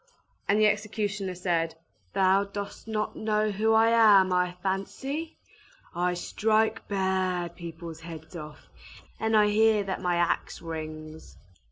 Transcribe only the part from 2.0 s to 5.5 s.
"Thou dost not know who I am, I fancy?